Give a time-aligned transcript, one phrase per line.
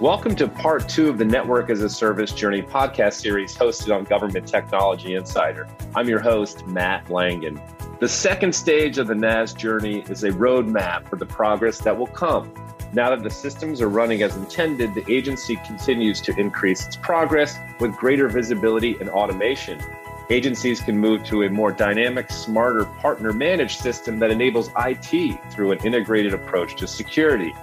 [0.00, 4.02] Welcome to part two of the Network as a Service Journey podcast series hosted on
[4.02, 5.68] Government Technology Insider.
[5.94, 7.60] I'm your host, Matt Langen.
[8.00, 12.08] The second stage of the NaaS journey is a roadmap for the progress that will
[12.08, 12.52] come.
[12.92, 17.56] Now that the systems are running as intended, the agency continues to increase its progress
[17.78, 19.80] with greater visibility and automation.
[20.28, 25.70] Agencies can move to a more dynamic, smarter partner managed system that enables IT through
[25.70, 27.54] an integrated approach to security.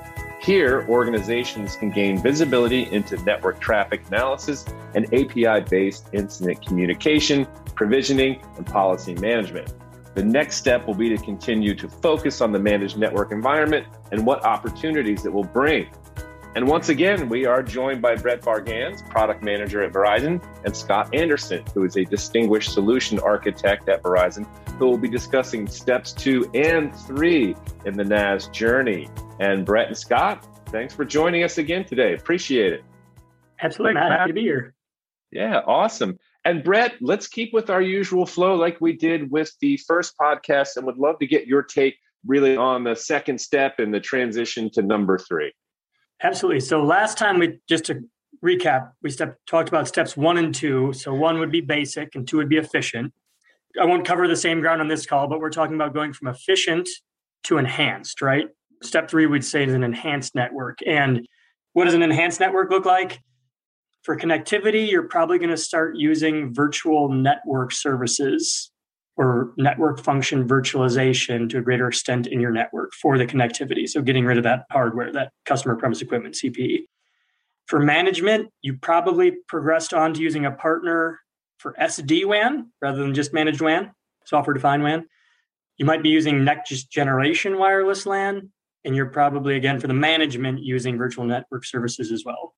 [0.42, 7.46] Here, organizations can gain visibility into network traffic analysis and API based incident communication,
[7.76, 9.72] provisioning, and policy management.
[10.16, 14.26] The next step will be to continue to focus on the managed network environment and
[14.26, 15.88] what opportunities it will bring.
[16.54, 21.16] And once again, we are joined by Brett Barganz, product manager at Verizon, and Scott
[21.16, 24.46] Andersen, who is a distinguished solution architect at Verizon,
[24.78, 27.56] who will be discussing steps two and three
[27.86, 29.08] in the NaaS journey.
[29.40, 32.16] And Brett and Scott, thanks for joining us again today.
[32.16, 32.84] Appreciate it.
[33.62, 34.02] Absolutely.
[34.02, 34.74] Happy to be here.
[35.32, 36.20] Yeah, awesome.
[36.44, 40.76] And Brett, let's keep with our usual flow like we did with the first podcast
[40.76, 44.70] and would love to get your take really on the second step in the transition
[44.72, 45.54] to number three.
[46.24, 46.60] Absolutely.
[46.60, 48.04] So last time we just to
[48.44, 50.94] recap, we step, talked about steps one and two.
[50.94, 53.14] So one would be basic and two would be efficient.
[53.80, 56.28] I won't cover the same ground on this call, but we're talking about going from
[56.28, 56.88] efficient
[57.44, 58.48] to enhanced, right?
[58.84, 60.80] Step three, we'd say is an enhanced network.
[60.86, 61.28] And
[61.74, 63.20] what does an enhanced network look like?
[64.04, 68.71] For connectivity, you're probably going to start using virtual network services
[69.18, 73.88] or network function virtualization to a greater extent in your network for the connectivity.
[73.88, 76.86] So getting rid of that hardware, that customer premise equipment, CPE.
[77.68, 81.20] For management, you probably progressed on to using a partner
[81.58, 83.92] for SD WAN rather than just managed WAN,
[84.26, 85.06] software defined WAN.
[85.78, 88.52] You might be using next generation wireless LAN,
[88.84, 92.56] and you're probably, again, for the management, using virtual network services as well.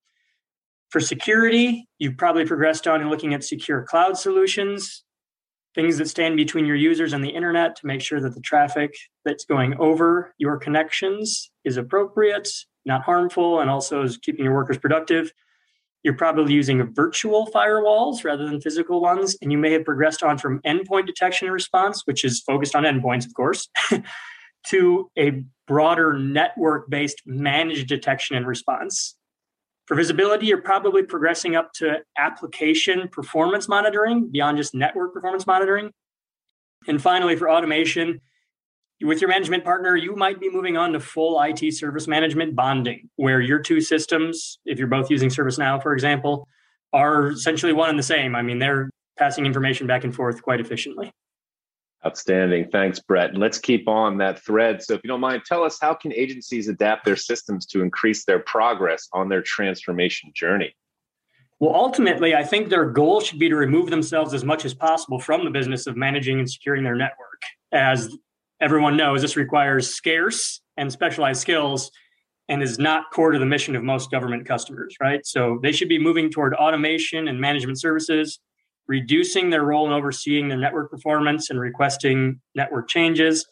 [0.90, 5.03] For security, you've probably progressed on in looking at secure cloud solutions,
[5.76, 8.94] things that stand between your users and the internet to make sure that the traffic
[9.26, 12.50] that's going over your connections is appropriate,
[12.86, 15.32] not harmful, and also is keeping your workers productive.
[16.04, 20.38] You're probably using virtual firewalls rather than physical ones, and you may have progressed on
[20.38, 23.70] from endpoint detection and response, which is focused on endpoints, of course,
[24.68, 29.16] to a broader network based managed detection and response.
[29.86, 35.92] For visibility, you're probably progressing up to application performance monitoring beyond just network performance monitoring.
[36.88, 38.22] And finally, for automation,
[39.02, 43.10] with your management partner, you might be moving on to full IT service management bonding,
[43.18, 46.48] where your two systems, if you're both using ServiceNow, for example,
[46.94, 48.36] are essentially one and the same.
[48.36, 51.12] I mean, they're passing information back and forth quite efficiently.
[52.06, 52.68] Outstanding.
[52.70, 53.30] Thanks, Brett.
[53.30, 54.84] And let's keep on that thread.
[54.84, 58.26] So, if you don't mind, tell us how can agencies adapt their systems to increase
[58.26, 60.76] their progress on their transformation journey?
[61.60, 65.18] Well, ultimately, I think their goal should be to remove themselves as much as possible
[65.18, 67.42] from the business of managing and securing their network.
[67.72, 68.14] As
[68.60, 71.90] everyone knows, this requires scarce and specialized skills
[72.50, 75.26] and is not core to the mission of most government customers, right?
[75.26, 78.40] So they should be moving toward automation and management services
[78.88, 83.46] reducing their role in overseeing their network performance and requesting network changes,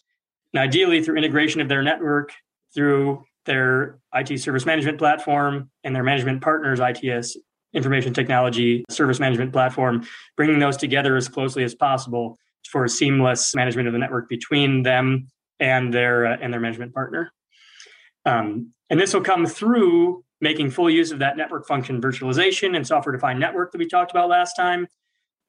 [0.53, 2.31] and ideally through integration of their network
[2.73, 7.37] through their IT service management platform and their management partners, ITS
[7.73, 10.05] information technology service management platform,
[10.35, 12.37] bringing those together as closely as possible
[12.69, 15.27] for seamless management of the network between them
[15.59, 17.31] and their uh, and their management partner.
[18.25, 22.85] Um, and this will come through making full use of that network function virtualization and
[22.85, 24.87] software defined network that we talked about last time,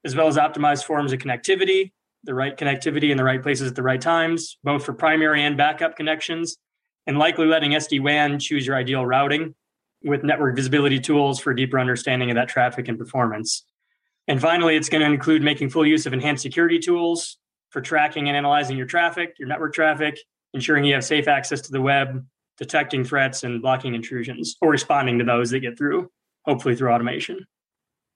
[0.05, 1.93] as well as optimized forms of connectivity,
[2.25, 5.57] the right connectivity in the right places at the right times, both for primary and
[5.57, 6.57] backup connections,
[7.07, 9.55] and likely letting SD WAN choose your ideal routing
[10.05, 13.65] with network visibility tools for deeper understanding of that traffic and performance.
[14.29, 17.39] And finally, it's going to include making full use of enhanced security tools
[17.71, 20.19] for tracking and analyzing your traffic, your network traffic,
[20.55, 22.25] ensuring you have safe access to the web,
[22.59, 26.11] detecting threats and blocking intrusions, or responding to those that get through,
[26.45, 27.45] hopefully through automation.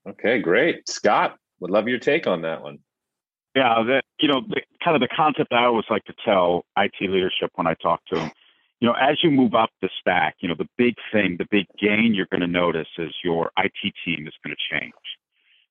[0.09, 0.89] Okay, great.
[0.89, 2.79] Scott, would love your take on that one.
[3.55, 6.95] Yeah, that you know, the, kind of the concept I always like to tell IT
[7.01, 8.31] leadership when I talk to them.
[8.81, 11.65] You know, as you move up the stack, you know, the big thing, the big
[11.81, 14.93] gain you're going to notice is your IT team is going to change.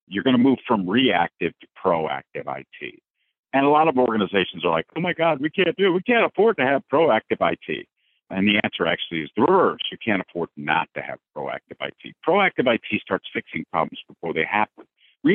[0.07, 2.99] You're going to move from reactive to proactive IT.
[3.53, 5.91] And a lot of organizations are like, oh my God, we can't do it.
[5.91, 7.87] We can't afford to have proactive IT.
[8.31, 9.81] And the answer actually is the reverse.
[9.91, 12.15] You can't afford not to have proactive IT.
[12.27, 14.85] Proactive IT starts fixing problems before they happen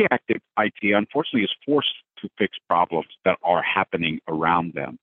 [0.00, 4.98] reactive IT, unfortunately, is forced to fix problems that are happening around them.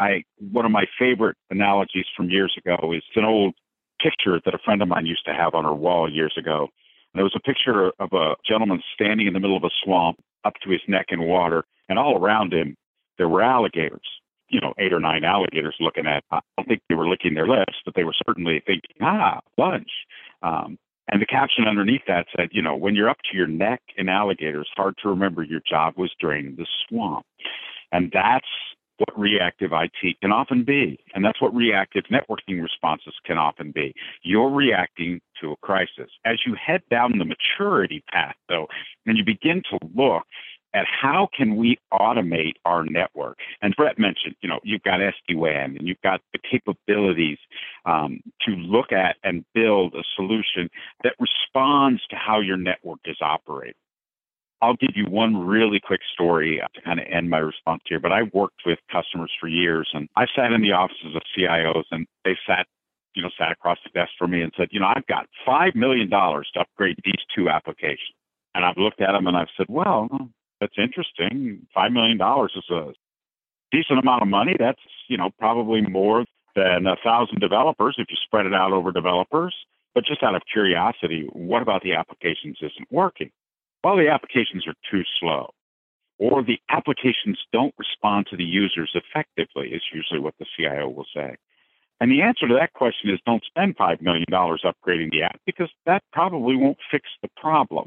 [0.00, 3.54] I one of my favorite analogies from years ago is an old
[4.02, 6.68] picture that a friend of mine used to have on her wall years ago.
[7.12, 10.18] And there was a picture of a gentleman standing in the middle of a swamp
[10.44, 12.76] up to his neck in water, and all around him
[13.18, 14.06] there were alligators.
[14.48, 16.22] You know, eight or nine alligators looking at.
[16.30, 19.90] I don't think they were licking their lips, but they were certainly thinking, "Ah, lunch."
[20.42, 20.78] Um,
[21.10, 24.08] and the caption underneath that said, you know, when you're up to your neck in
[24.08, 27.26] alligators, hard to remember your job was draining the swamp.
[27.92, 28.46] And that's
[28.98, 30.98] what reactive IT can often be.
[31.14, 33.92] And that's what reactive networking responses can often be.
[34.22, 36.10] You're reacting to a crisis.
[36.24, 38.68] As you head down the maturity path, though,
[39.06, 40.24] and you begin to look
[40.74, 43.38] at how can we automate our network.
[43.62, 47.38] And Brett mentioned, you know, you've got SD-WAN and you've got the capabilities
[47.86, 50.68] um, to look at and build a solution
[51.04, 53.74] that responds to how your network is operating.
[54.60, 58.00] I'll give you one really quick story to kind of end my response here.
[58.00, 61.84] But I've worked with customers for years, and I sat in the offices of CIOs,
[61.90, 62.66] and they sat,
[63.14, 65.74] you know, sat across the desk from me and said, you know, I've got five
[65.74, 68.16] million dollars to upgrade these two applications.
[68.54, 70.08] And I've looked at them and I've said, well,
[70.60, 71.66] that's interesting.
[71.74, 72.92] Five million dollars is a
[73.72, 74.56] decent amount of money.
[74.58, 76.24] That's you know probably more
[76.54, 79.54] than a thousand developers if you spread it out over developers.
[79.94, 83.30] But just out of curiosity, what about the applications isn't working?
[83.84, 85.50] Well, the applications are too slow,
[86.18, 89.68] or the applications don't respond to the users effectively.
[89.68, 91.36] Is usually what the CIO will say.
[92.00, 95.70] And the answer to that question is don't spend $5 million upgrading the app because
[95.86, 97.86] that probably won't fix the problem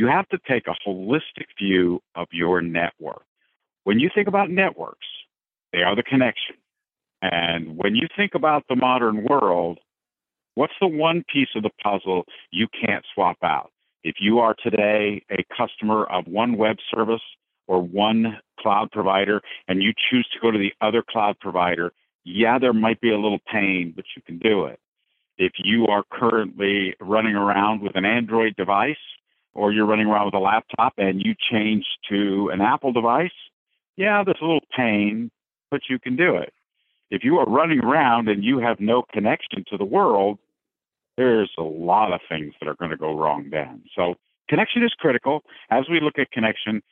[0.00, 3.22] you have to take a holistic view of your network.
[3.84, 5.06] When you think about networks,
[5.74, 6.56] they are the connection.
[7.20, 9.78] And when you think about the modern world,
[10.54, 13.72] what's the one piece of the puzzle you can't swap out?
[14.02, 17.20] If you are today a customer of one web service
[17.68, 21.92] or one cloud provider and you choose to go to the other cloud provider,
[22.24, 24.80] yeah, there might be a little pain, but you can do it.
[25.36, 28.96] If you are currently running around with an Android device
[29.54, 33.30] or you're running around with a laptop and you change to an Apple device,
[33.96, 35.30] yeah, there's a little pain,
[35.70, 36.52] but you can do it.
[37.10, 40.38] If you are running around and you have no connection to the world,
[41.16, 43.82] there's a lot of things that are going to go wrong then.
[43.96, 44.14] So
[44.48, 45.42] connection is critical.
[45.70, 46.82] As we look at connection,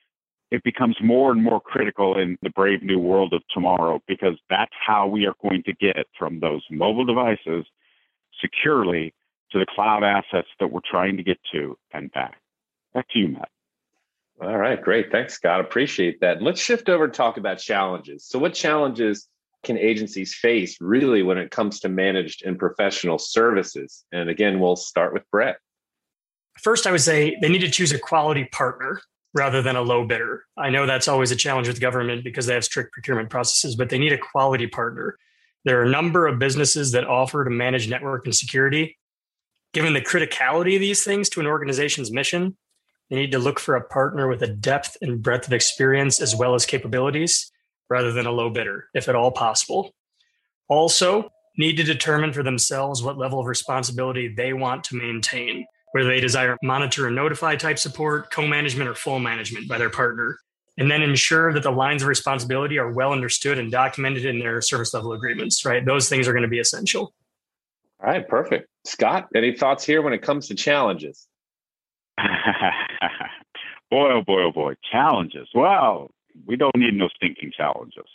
[0.50, 4.72] it becomes more and more critical in the brave new world of tomorrow because that's
[4.86, 7.64] how we are going to get from those mobile devices
[8.40, 9.14] securely
[9.52, 12.40] to the cloud assets that we're trying to get to and back.
[12.94, 13.48] Back to you, Matt.
[14.40, 15.10] All right, great.
[15.10, 15.60] Thanks, Scott.
[15.60, 16.40] Appreciate that.
[16.40, 18.24] Let's shift over and talk about challenges.
[18.24, 19.26] So, what challenges
[19.64, 24.04] can agencies face really when it comes to managed and professional services?
[24.12, 25.56] And again, we'll start with Brett.
[26.62, 29.00] First, I would say they need to choose a quality partner
[29.34, 30.44] rather than a low bidder.
[30.56, 33.88] I know that's always a challenge with government because they have strict procurement processes, but
[33.88, 35.18] they need a quality partner.
[35.64, 38.96] There are a number of businesses that offer to manage network and security.
[39.74, 42.56] Given the criticality of these things to an organization's mission,
[43.10, 46.36] they need to look for a partner with a depth and breadth of experience as
[46.36, 47.50] well as capabilities
[47.88, 49.94] rather than a low bidder, if at all possible.
[50.68, 56.08] Also, need to determine for themselves what level of responsibility they want to maintain, whether
[56.08, 60.38] they desire monitor and notify type support, co management, or full management by their partner.
[60.76, 64.60] And then ensure that the lines of responsibility are well understood and documented in their
[64.60, 65.84] service level agreements, right?
[65.84, 67.12] Those things are going to be essential.
[68.00, 68.68] All right, perfect.
[68.84, 71.26] Scott, any thoughts here when it comes to challenges?
[73.90, 75.48] boy, oh boy, oh boy, challenges.
[75.54, 76.10] Well,
[76.46, 78.06] we don't need no stinking challenges.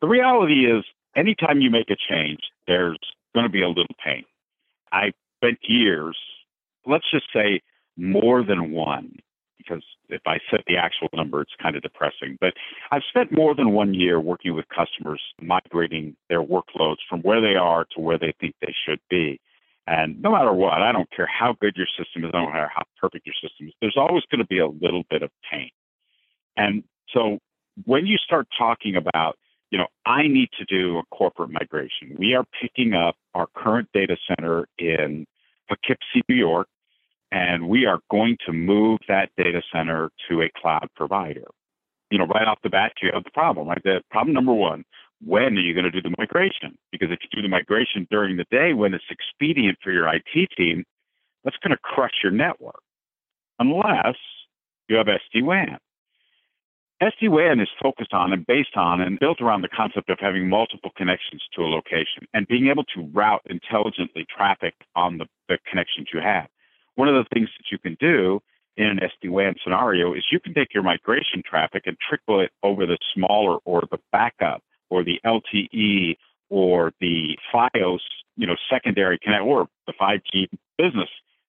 [0.00, 0.84] The reality is,
[1.16, 2.98] anytime you make a change, there's
[3.34, 4.24] going to be a little pain.
[4.92, 6.16] I spent years,
[6.86, 7.60] let's just say
[7.96, 9.16] more than one,
[9.58, 12.38] because if I set the actual number, it's kind of depressing.
[12.40, 12.54] But
[12.90, 17.56] I've spent more than one year working with customers, migrating their workloads from where they
[17.56, 19.40] are to where they think they should be.
[19.88, 22.70] And no matter what, I don't care how good your system is, I don't care
[22.74, 25.70] how perfect your system is, there's always going to be a little bit of pain.
[26.58, 27.38] And so
[27.86, 29.38] when you start talking about,
[29.70, 33.88] you know, I need to do a corporate migration, we are picking up our current
[33.94, 35.26] data center in
[35.68, 36.68] Poughkeepsie, New York,
[37.32, 41.46] and we are going to move that data center to a cloud provider.
[42.10, 43.82] You know, right off the bat, you have the problem, right?
[43.82, 44.84] The problem number one
[45.24, 46.76] when are you going to do the migration?
[46.92, 50.50] Because if you do the migration during the day when it's expedient for your IT
[50.56, 50.84] team,
[51.44, 52.80] that's going to crush your network
[53.58, 54.16] unless
[54.88, 55.78] you have SD-WAN.
[57.02, 60.90] SD-WAN is focused on and based on and built around the concept of having multiple
[60.96, 66.08] connections to a location and being able to route intelligently traffic on the, the connections
[66.12, 66.48] you have.
[66.96, 68.40] One of the things that you can do
[68.76, 72.84] in an SD-WAN scenario is you can take your migration traffic and trickle it over
[72.84, 76.16] the smaller or the backup or the LTE
[76.50, 78.00] or the FiOS
[78.38, 81.08] you know, secondary connect or the 5G business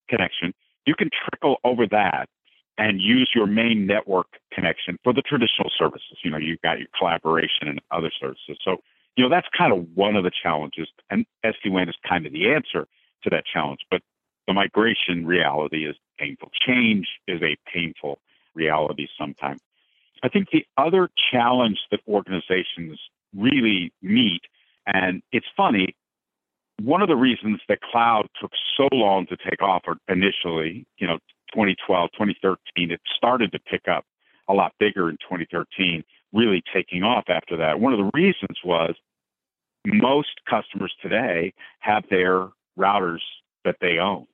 [0.09, 0.53] connection,
[0.85, 2.27] you can trickle over that
[2.77, 6.17] and use your main network connection for the traditional services.
[6.23, 8.57] You know, you've got your collaboration and other services.
[8.65, 8.77] So,
[9.15, 10.87] you know, that's kind of one of the challenges.
[11.11, 12.87] And SD-WAN is kind of the answer
[13.23, 13.81] to that challenge.
[13.91, 14.01] But
[14.47, 16.49] the migration reality is painful.
[16.65, 18.19] Change is a painful
[18.55, 19.61] reality sometimes.
[20.23, 22.99] I think the other challenge that organizations
[23.35, 24.41] really meet,
[24.85, 25.95] and it's funny,
[26.81, 31.17] one of the reasons that cloud took so long to take off initially, you know,
[31.53, 34.05] 2012, 2013, it started to pick up
[34.47, 37.79] a lot bigger in 2013, really taking off after that.
[37.79, 38.95] One of the reasons was
[39.85, 43.21] most customers today have their routers
[43.65, 44.25] that they own.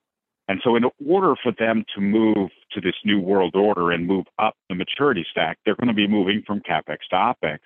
[0.47, 4.25] And so, in order for them to move to this new world order and move
[4.37, 7.59] up the maturity stack, they're going to be moving from CapEx to OpEx.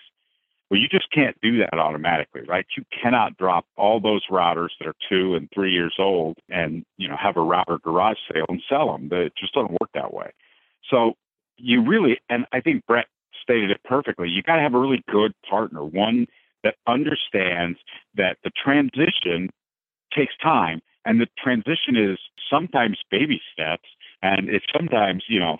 [0.69, 2.65] Well, you just can't do that automatically, right?
[2.77, 7.07] You cannot drop all those routers that are two and three years old and you
[7.07, 9.09] know have a router garage sale and sell them.
[9.11, 10.31] It just doesn't work that way.
[10.89, 11.13] So
[11.57, 13.07] you really, and I think Brett
[13.41, 14.29] stated it perfectly.
[14.29, 16.27] You got to have a really good partner, one
[16.63, 17.79] that understands
[18.15, 19.49] that the transition
[20.15, 23.89] takes time, and the transition is sometimes baby steps,
[24.21, 25.57] and it's sometimes you know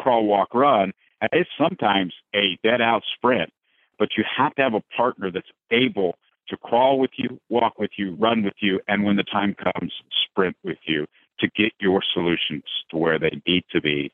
[0.00, 3.52] crawl, walk, run, and it's sometimes a dead out sprint
[3.98, 6.16] but you have to have a partner that's able
[6.48, 9.92] to crawl with you, walk with you, run with you, and when the time comes,
[10.24, 11.06] sprint with you
[11.40, 14.10] to get your solutions to where they need to be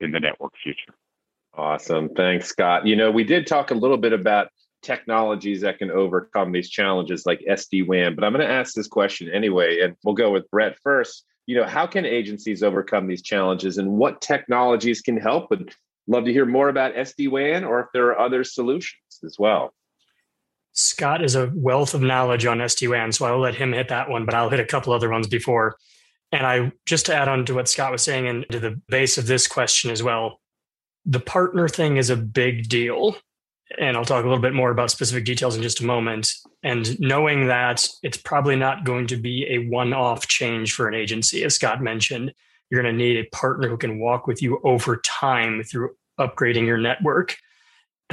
[0.00, 0.94] in the network future.
[1.56, 2.10] Awesome.
[2.10, 2.86] Thanks, Scott.
[2.86, 4.48] You know, we did talk a little bit about
[4.82, 8.88] technologies that can overcome these challenges like SD WAN, but I'm going to ask this
[8.88, 11.24] question anyway, and we'll go with Brett first.
[11.46, 15.52] You know, how can agencies overcome these challenges and what technologies can help?
[15.52, 15.72] And
[16.06, 19.74] love to hear more about SD WAN or if there are other solutions as well.
[20.72, 24.10] Scott is a wealth of knowledge on SD WAN, so I'll let him hit that
[24.10, 25.76] one, but I'll hit a couple other ones before.
[26.32, 29.16] And I just to add on to what Scott was saying and to the base
[29.16, 30.40] of this question as well,
[31.06, 33.16] the partner thing is a big deal.
[33.78, 36.32] And I'll talk a little bit more about specific details in just a moment.
[36.64, 40.94] And knowing that it's probably not going to be a one off change for an
[40.94, 42.34] agency, as Scott mentioned,
[42.68, 46.66] you're going to need a partner who can walk with you over time through upgrading
[46.66, 47.36] your network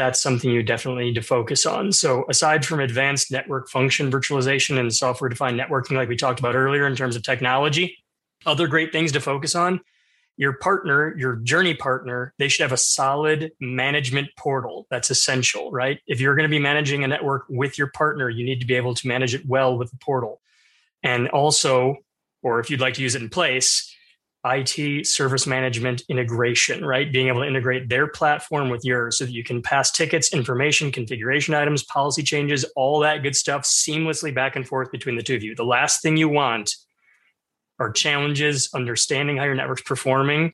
[0.02, 1.92] that's something you definitely need to focus on.
[1.92, 6.56] So, aside from advanced network function virtualization and software defined networking, like we talked about
[6.56, 7.98] earlier in terms of technology,
[8.46, 9.80] other great things to focus on
[10.38, 14.88] your partner, your journey partner, they should have a solid management portal.
[14.90, 16.00] That's essential, right?
[16.08, 18.74] If you're going to be managing a network with your partner, you need to be
[18.74, 20.42] able to manage it well with the portal.
[21.04, 21.98] And also,
[22.42, 23.91] or if you'd like to use it in place,
[24.44, 27.12] IT service management integration, right?
[27.12, 30.92] Being able to integrate their platform with yours so that you can pass tickets, information,
[30.92, 35.36] configuration items, policy changes, all that good stuff seamlessly back and forth between the two
[35.36, 35.56] of you.
[35.56, 36.76] The last thing you want
[37.80, 40.54] are challenges, understanding how your network's performing,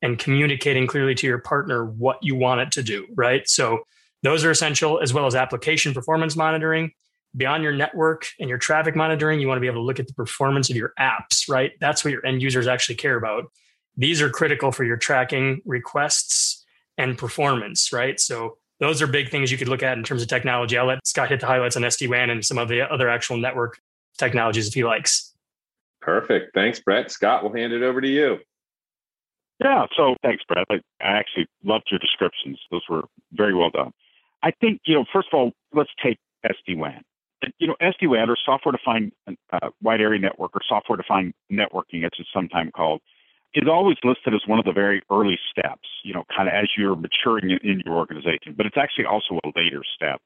[0.00, 3.48] and communicating clearly to your partner what you want it to do, right?
[3.48, 3.80] So
[4.22, 6.92] those are essential, as well as application performance monitoring
[7.36, 10.06] beyond your network and your traffic monitoring, you want to be able to look at
[10.06, 11.72] the performance of your apps, right?
[11.80, 13.50] That's what your end users actually care about.
[13.96, 16.64] These are critical for your tracking requests
[16.98, 18.18] and performance, right?
[18.20, 20.76] So those are big things you could look at in terms of technology.
[20.76, 23.36] I'll let Scott hit the highlights on SD WAN and some of the other actual
[23.36, 23.78] network
[24.18, 25.32] technologies if he likes.
[26.00, 26.54] Perfect.
[26.54, 27.10] Thanks, Brett.
[27.10, 28.38] Scott, we'll hand it over to you.
[29.62, 29.86] Yeah.
[29.96, 30.66] So thanks, Brett.
[30.70, 32.58] I, I actually loved your descriptions.
[32.70, 33.92] Those were very well done.
[34.42, 37.02] I think, you know, first of all, let's take SD WAN
[37.58, 39.12] you know, SD-WAN or software-defined
[39.52, 43.00] uh, wide area network or software-defined networking, as it's sometimes called,
[43.54, 45.88] is always listed as one of the very early steps.
[46.02, 49.52] You know, kind of as you're maturing in, your organization, but it's actually also a
[49.56, 50.20] later step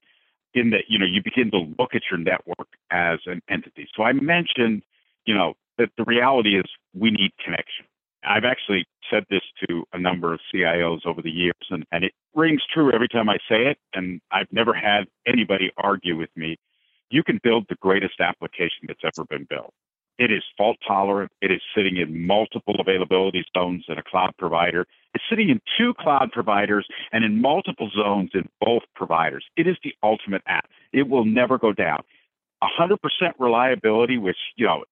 [0.55, 3.89] in that you know you begin to look at your network as an entity.
[3.97, 4.83] So I mentioned,
[5.27, 7.87] you know, that the reality is we need connection.
[8.25, 12.13] I've actually said this to a number of CIOs over the years, and, and it
[12.35, 13.79] rings true every time I say it.
[13.95, 16.59] And I've never had anybody argue with me
[17.11, 19.73] you can build the greatest application that's ever been built.
[20.19, 21.31] It is fault tolerant.
[21.41, 24.85] It is sitting in multiple availability zones in a cloud provider.
[25.15, 29.45] It's sitting in two cloud providers and in multiple zones in both providers.
[29.57, 30.69] It is the ultimate app.
[30.93, 32.01] It will never go down.
[32.63, 32.97] 100%
[33.39, 34.85] reliability, which, you know,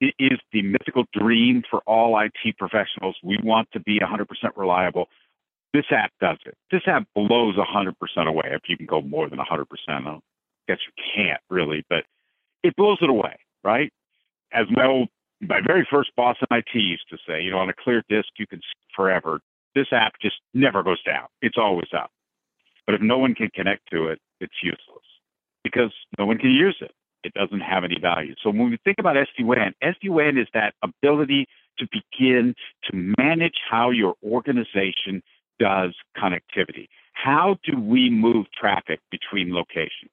[0.00, 3.16] it is the mythical dream for all IT professionals.
[3.22, 4.26] We want to be 100%
[4.56, 5.08] reliable.
[5.72, 6.56] This app does it.
[6.70, 7.92] This app blows 100%
[8.26, 9.66] away if you can go more than 100%
[10.68, 12.04] guess you can't really, but
[12.62, 13.92] it blows it away, right?
[14.52, 15.08] As my old,
[15.40, 18.28] my very first boss in IT used to say, you know, on a clear disk,
[18.38, 19.40] you can see forever.
[19.74, 21.26] This app just never goes down.
[21.42, 22.10] It's always up.
[22.86, 25.04] But if no one can connect to it, it's useless
[25.62, 26.92] because no one can use it.
[27.24, 28.34] it doesn't have any value.
[28.42, 31.46] So when we think about SD-WAN, SD-WAN is that ability
[31.78, 32.54] to begin
[32.90, 35.22] to manage how your organization
[35.58, 36.88] does connectivity.
[37.12, 40.10] How do we move traffic between locations?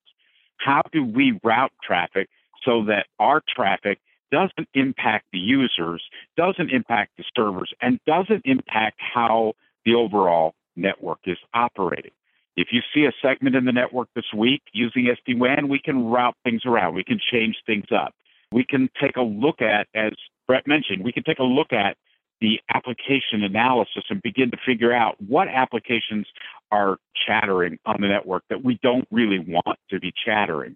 [0.57, 2.29] How do we route traffic
[2.63, 3.99] so that our traffic
[4.31, 6.03] doesn't impact the users,
[6.35, 9.53] doesn't impact the servers, and doesn't impact how
[9.85, 12.11] the overall network is operating?
[12.57, 16.05] If you see a segment in the network this week using SD WAN, we can
[16.05, 16.95] route things around.
[16.95, 18.13] We can change things up.
[18.51, 20.13] We can take a look at, as
[20.47, 21.97] Brett mentioned, we can take a look at
[22.45, 26.27] the application analysis and begin to figure out what applications
[26.71, 30.75] are chattering on the network that we don't really want to be chattering.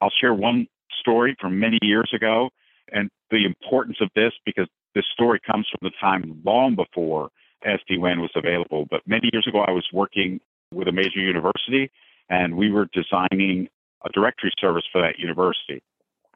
[0.00, 0.66] I'll share one
[0.98, 2.48] story from many years ago
[2.90, 7.28] and the importance of this because this story comes from the time long before
[7.66, 8.86] SD WAN was available.
[8.90, 10.40] But many years ago, I was working
[10.72, 11.90] with a major university,
[12.30, 13.68] and we were designing
[14.06, 15.82] a directory service for that university.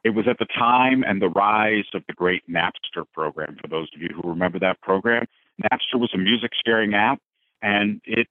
[0.03, 3.57] It was at the time and the rise of the great Napster program.
[3.61, 5.25] For those of you who remember that program,
[5.61, 7.19] Napster was a music sharing app,
[7.61, 8.27] and it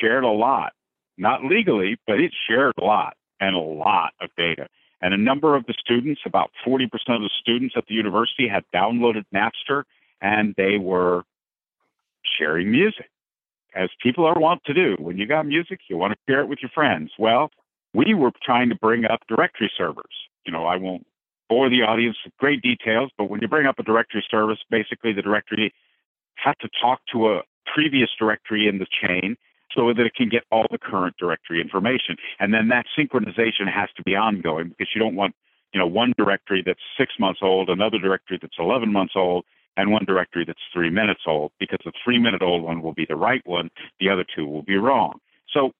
[0.00, 0.72] shared a lot,
[1.16, 4.68] not legally, but it shared a lot and a lot of data.
[5.00, 8.64] And a number of the students, about 40% of the students at the university, had
[8.74, 9.84] downloaded Napster
[10.20, 11.24] and they were
[12.38, 13.10] sharing music
[13.74, 14.96] as people are wont to do.
[14.98, 17.10] When you got music, you want to share it with your friends.
[17.18, 17.50] Well,
[17.92, 20.14] we were trying to bring up directory servers.
[20.46, 21.06] You know, I won't
[21.48, 25.12] bore the audience with great details, but when you bring up a directory service, basically
[25.12, 25.72] the directory
[26.36, 29.36] has to talk to a previous directory in the chain
[29.74, 32.16] so that it can get all the current directory information.
[32.38, 35.34] And then that synchronization has to be ongoing because you don't want,
[35.72, 39.44] you know, one directory that's six months old, another directory that's 11 months old,
[39.76, 43.06] and one directory that's three minutes old because the three minute old one will be
[43.08, 45.18] the right one, the other two will be wrong.
[45.52, 45.72] So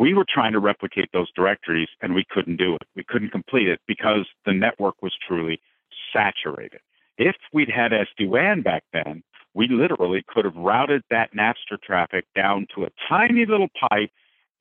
[0.00, 2.82] we were trying to replicate those directories and we couldn't do it.
[2.96, 5.60] We couldn't complete it because the network was truly
[6.10, 6.80] saturated.
[7.18, 12.24] If we'd had SD WAN back then, we literally could have routed that Napster traffic
[12.34, 14.10] down to a tiny little pipe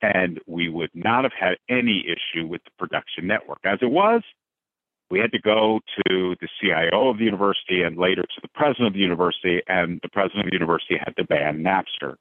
[0.02, 3.60] and we would not have had any issue with the production network.
[3.64, 4.24] As it was,
[5.10, 8.88] we had to go to the CIO of the university and later to the president
[8.88, 12.16] of the university, and the president of the university had to ban Napster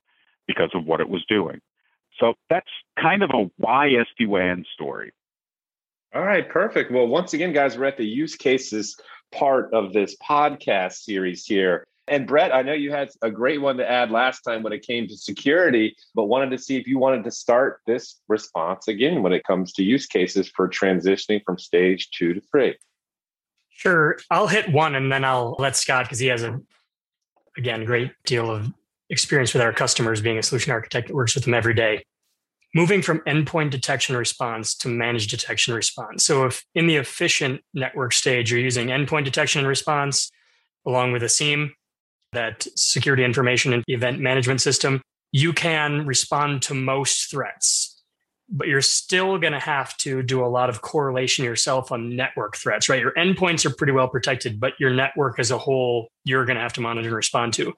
[0.46, 1.60] because of what it was doing.
[2.18, 2.68] So that's
[3.00, 5.12] kind of a why SD-WAN story.
[6.14, 6.90] All right, perfect.
[6.90, 8.96] Well, once again, guys, we're at the use cases
[9.30, 11.86] part of this podcast series here.
[12.08, 14.86] And Brett, I know you had a great one to add last time when it
[14.86, 19.22] came to security, but wanted to see if you wanted to start this response again
[19.22, 22.74] when it comes to use cases for transitioning from stage two to three.
[23.68, 24.16] Sure.
[24.30, 26.58] I'll hit one and then I'll let Scott, because he has a,
[27.58, 28.72] again, great deal of
[29.10, 32.04] experience with our customers being a solution architect that works with them every day.
[32.74, 36.24] Moving from endpoint detection response to managed detection response.
[36.24, 40.30] So, if in the efficient network stage, you're using endpoint detection and response
[40.86, 41.74] along with a SIEM,
[42.32, 48.02] that security information and event management system, you can respond to most threats,
[48.48, 52.56] but you're still going to have to do a lot of correlation yourself on network
[52.56, 53.00] threats, right?
[53.00, 56.62] Your endpoints are pretty well protected, but your network as a whole, you're going to
[56.62, 57.74] have to monitor and respond to.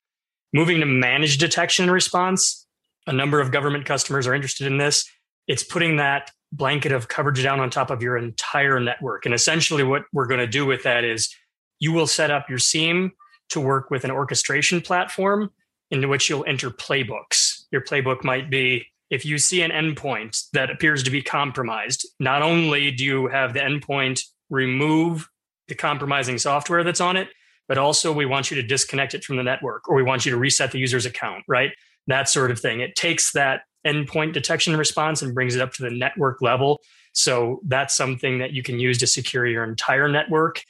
[0.53, 2.67] Moving to managed detection and response,
[3.07, 5.09] a number of government customers are interested in this.
[5.47, 9.25] It's putting that blanket of coverage down on top of your entire network.
[9.25, 11.35] And essentially, what we're going to do with that is
[11.79, 13.13] you will set up your SIEM
[13.51, 15.51] to work with an orchestration platform
[15.91, 17.65] into which you'll enter playbooks.
[17.71, 22.43] Your playbook might be if you see an endpoint that appears to be compromised, not
[22.43, 25.29] only do you have the endpoint remove
[25.69, 27.29] the compromising software that's on it,
[27.71, 30.33] but also we want you to disconnect it from the network or we want you
[30.33, 31.71] to reset the user's account, right?
[32.09, 32.81] That sort of thing.
[32.81, 36.81] It takes that endpoint detection response and brings it up to the network level.
[37.13, 40.65] So that's something that you can use to secure your entire network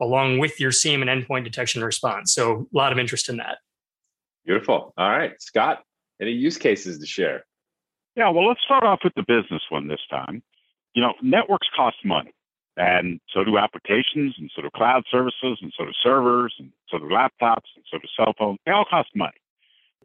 [0.00, 2.32] along with your SIEM and endpoint detection response.
[2.32, 3.58] So a lot of interest in that.
[4.46, 4.94] Beautiful.
[4.96, 5.82] All right, Scott,
[6.22, 7.44] any use cases to share?
[8.14, 10.42] Yeah, well, let's start off with the business one this time.
[10.94, 12.32] You know, networks cost money,
[12.76, 16.98] and so do applications, and so do cloud services, and so do servers, and so
[16.98, 18.58] do laptops, and so do cell phones.
[18.66, 19.38] They all cost money.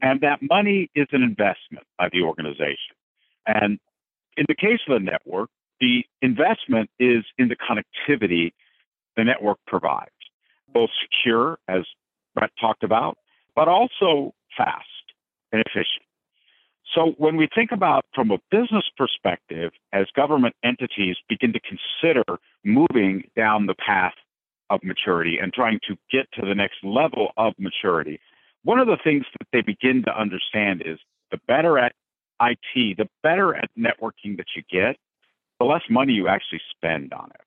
[0.01, 2.95] And that money is an investment by the organization.
[3.45, 3.79] And
[4.37, 8.53] in the case of the network, the investment is in the connectivity
[9.17, 10.09] the network provides,
[10.73, 11.81] both secure, as
[12.33, 13.17] Brett talked about,
[13.55, 14.85] but also fast
[15.51, 16.05] and efficient.
[16.93, 22.23] So when we think about from a business perspective, as government entities begin to consider
[22.65, 24.13] moving down the path
[24.69, 28.19] of maturity and trying to get to the next level of maturity,
[28.63, 30.99] one of the things that they begin to understand is
[31.31, 31.93] the better at
[32.41, 34.97] IT, the better at networking that you get,
[35.59, 37.41] the less money you actually spend on it.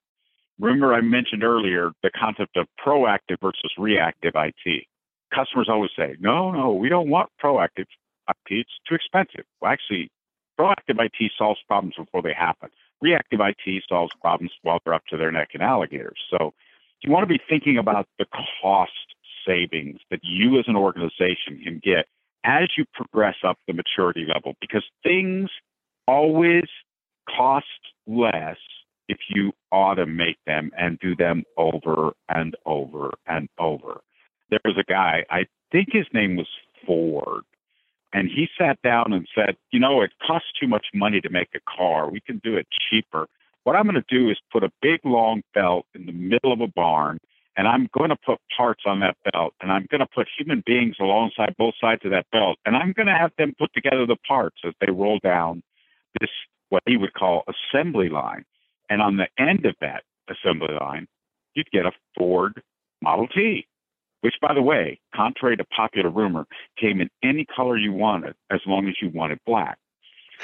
[0.59, 4.85] Remember, I mentioned earlier the concept of proactive versus reactive IT.
[5.33, 7.85] Customers always say, no, no, we don't want proactive
[8.29, 8.35] IT.
[8.49, 9.45] It's too expensive.
[9.61, 10.11] Well, actually,
[10.59, 12.69] proactive IT solves problems before they happen.
[13.01, 16.19] Reactive IT solves problems while they're up to their neck in alligators.
[16.29, 16.53] So
[17.01, 18.25] you want to be thinking about the
[18.61, 18.91] cost
[19.45, 22.07] savings that you as an organization can get
[22.43, 25.49] as you progress up the maturity level because things
[26.07, 26.65] always
[27.27, 27.65] cost
[28.07, 28.57] less
[29.07, 34.01] if you automate them and do them over and over and over.
[34.49, 36.47] There was a guy, I think his name was
[36.85, 37.43] Ford,
[38.15, 41.49] and he sat down and said, You know, it costs too much money to make
[41.53, 42.09] a car.
[42.09, 43.27] We can do it cheaper.
[43.65, 46.61] What I'm going to do is put a big long belt in the middle of
[46.61, 47.19] a barn,
[47.57, 50.63] and I'm going to put parts on that belt, and I'm going to put human
[50.65, 54.05] beings alongside both sides of that belt, and I'm going to have them put together
[54.05, 55.61] the parts as they roll down
[56.21, 56.29] this,
[56.69, 58.45] what he would call assembly line.
[58.89, 61.07] And on the end of that assembly line,
[61.53, 62.61] you'd get a Ford
[63.01, 63.67] Model T
[64.25, 66.47] which, by the way, contrary to popular rumor,
[66.81, 69.77] came in any color you wanted as long as you wanted black.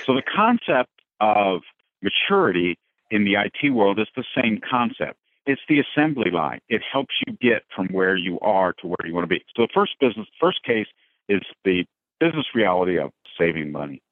[0.05, 1.61] So the concept of
[2.03, 2.77] maturity
[3.09, 5.17] in the IT world is the same concept.
[5.47, 6.59] It's the assembly line.
[6.69, 9.43] It helps you get from where you are to where you want to be.
[9.55, 10.85] So the first business, first case
[11.27, 11.83] is the
[12.19, 14.03] business reality of saving money.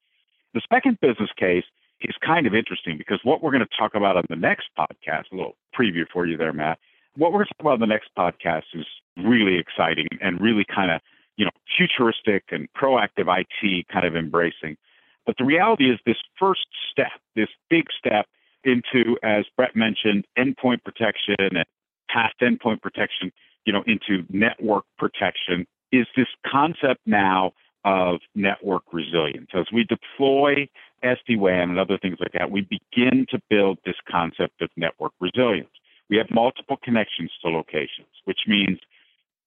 [0.55, 1.65] The second business case
[2.01, 5.25] is kind of interesting because what we're going to talk about on the next podcast,
[5.31, 6.79] a little preview for you there, Matt,
[7.19, 8.85] what we're going to talk about in the next podcast is
[9.17, 11.01] really exciting and really kind of,
[11.35, 14.77] you know, futuristic and proactive IT kind of embracing.
[15.25, 18.25] But the reality is this first step, this big step
[18.63, 21.65] into, as Brett mentioned, endpoint protection and
[22.09, 23.31] past endpoint protection,
[23.65, 27.51] you know, into network protection is this concept now
[27.85, 29.49] of network resilience.
[29.53, 30.67] As we deploy
[31.03, 35.69] SD-WAN and other things like that, we begin to build this concept of network resilience.
[36.09, 38.79] We have multiple connections to locations, which means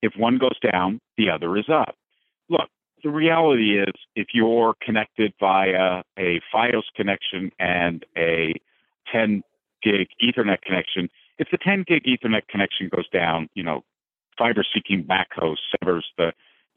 [0.02, 1.96] if one goes down, the other is up.
[2.48, 2.68] Look,
[3.02, 8.54] the reality is if you're connected via a FiOS connection and a
[9.10, 9.42] 10
[9.82, 13.82] gig Ethernet connection, if the 10 gig Ethernet connection goes down, you know,
[14.38, 16.32] fiber seeking backhoe severs the,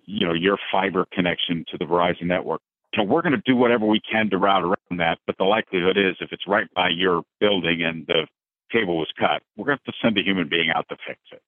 [0.05, 2.61] you know, your fiber connection to the Verizon network.
[2.93, 5.43] You know, we're going to do whatever we can to route around that, but the
[5.43, 8.27] likelihood is if it's right by your building and the
[8.71, 9.41] cable was cut.
[9.57, 11.41] We're going to have to send a human being out to fix it.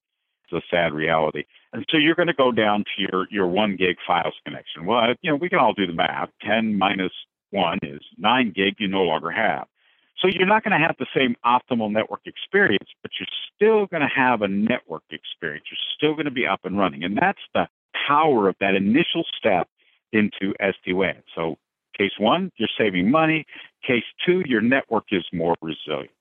[0.49, 1.43] It's a sad reality.
[1.73, 4.85] And so you're going to go down to your, your one gig FiOS connection.
[4.85, 6.29] Well, you know, we can all do the math.
[6.45, 7.11] 10 minus
[7.51, 9.67] one is nine gig you no longer have.
[10.19, 14.01] So you're not going to have the same optimal network experience, but you're still going
[14.01, 15.65] to have a network experience.
[15.69, 17.03] You're still going to be up and running.
[17.03, 17.67] And that's the
[18.07, 19.67] power of that initial step
[20.11, 21.21] into SD-WAN.
[21.35, 21.57] So
[21.95, 23.45] case one, you're saving money.
[23.85, 26.11] Case two, your network is more resilient.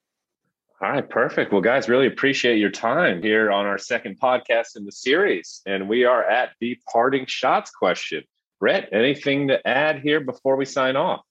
[0.83, 1.53] All right, perfect.
[1.53, 5.63] Well, guys, really appreciate your time here on our second podcast in the series.
[5.65, 8.25] And we are at the parting shots question.
[8.61, 11.23] Brett, anything to add here before we sign off?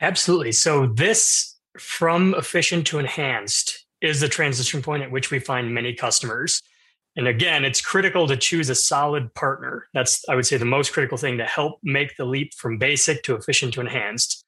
[0.00, 0.52] Absolutely.
[0.52, 5.92] So, this from efficient to enhanced is the transition point at which we find many
[5.92, 6.62] customers.
[7.16, 9.88] And again, it's critical to choose a solid partner.
[9.92, 13.22] That's, I would say, the most critical thing to help make the leap from basic
[13.24, 14.44] to efficient to enhanced.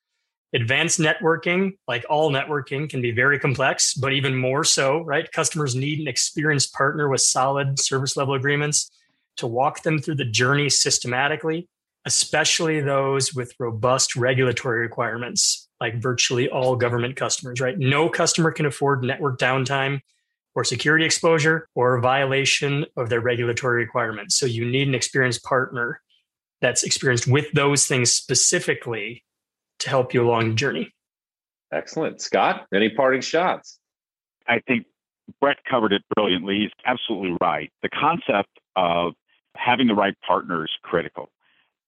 [0.52, 5.30] Advanced networking, like all networking, can be very complex, but even more so, right?
[5.30, 8.90] Customers need an experienced partner with solid service level agreements
[9.36, 11.68] to walk them through the journey systematically,
[12.04, 17.78] especially those with robust regulatory requirements, like virtually all government customers, right?
[17.78, 20.00] No customer can afford network downtime
[20.56, 24.36] or security exposure or a violation of their regulatory requirements.
[24.36, 26.00] So you need an experienced partner
[26.60, 29.24] that's experienced with those things specifically
[29.80, 30.92] to help you along the journey.
[31.72, 32.20] Excellent.
[32.20, 33.78] Scott, any parting shots?
[34.46, 34.86] I think
[35.40, 36.60] Brett covered it brilliantly.
[36.60, 37.70] He's absolutely right.
[37.82, 39.12] The concept of
[39.56, 41.28] having the right partner is critical.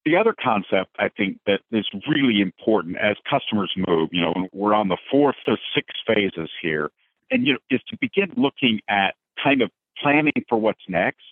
[0.04, 4.74] The other concept I think that is really important as customers move, you know, we're
[4.74, 6.90] on the fourth or sixth phases here,
[7.30, 11.22] and you know, is to begin looking at kind of planning for what's next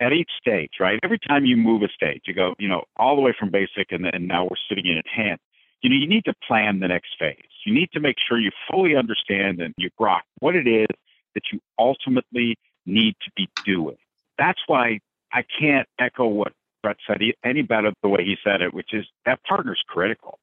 [0.00, 0.98] at each stage, right?
[1.04, 3.92] Every time you move a stage, you go, you know, all the way from basic
[3.92, 5.44] and then now we're sitting in enhanced
[5.82, 7.36] you know, you need to plan the next phase.
[7.64, 10.88] You need to make sure you fully understand and you grok what it is
[11.34, 13.96] that you ultimately need to be doing.
[14.38, 15.00] That's why
[15.32, 19.06] I can't echo what Brett said any better the way he said it, which is
[19.26, 20.38] that partner's critical.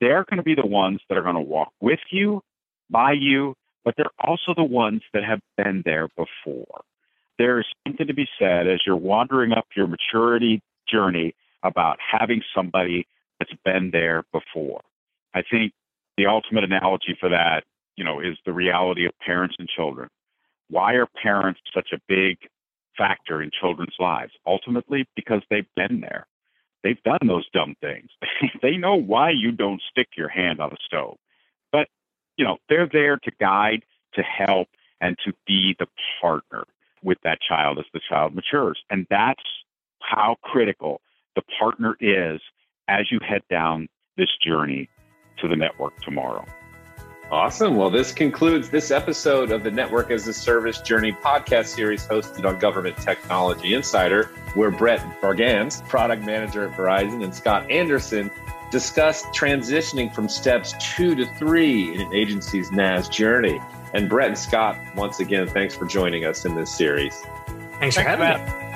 [0.00, 2.42] They're going to be the ones that are going to walk with you,
[2.90, 6.82] by you, but they're also the ones that have been there before.
[7.38, 12.42] There is something to be said as you're wandering up your maturity journey about having
[12.54, 13.06] somebody
[13.38, 14.82] that's been there before.
[15.34, 15.72] I think
[16.16, 17.64] the ultimate analogy for that,
[17.96, 20.08] you know, is the reality of parents and children.
[20.70, 22.36] why are parents such a big
[22.96, 24.32] factor in children's lives?
[24.46, 26.26] Ultimately, because they've been there.
[26.82, 28.10] They've done those dumb things.
[28.62, 31.16] they know why you don't stick your hand on the stove.
[31.72, 31.88] But,
[32.36, 34.68] you know, they're there to guide, to help,
[35.00, 35.86] and to be the
[36.20, 36.64] partner
[37.02, 38.78] with that child as the child matures.
[38.90, 39.42] And that's
[40.00, 41.00] how critical
[41.34, 42.40] the partner is
[42.88, 44.88] as you head down this journey
[45.40, 46.44] to the network tomorrow.
[47.30, 47.76] Awesome.
[47.76, 52.46] Well, this concludes this episode of the Network as a Service Journey podcast series hosted
[52.46, 58.30] on Government Technology Insider, where Brett Barganz, product manager at Verizon, and Scott Andersen
[58.70, 63.60] discussed transitioning from steps two to three in an agency's NaaS journey.
[63.92, 67.14] And Brett and Scott, once again, thanks for joining us in this series.
[67.16, 68.67] Thanks, thanks for having me.